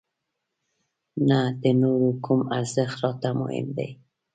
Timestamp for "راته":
3.03-3.29